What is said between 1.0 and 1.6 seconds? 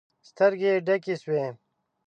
شوې.